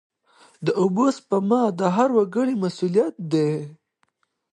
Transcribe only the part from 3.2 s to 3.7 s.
دی.